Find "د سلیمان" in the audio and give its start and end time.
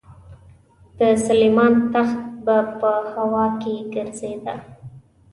0.99-1.73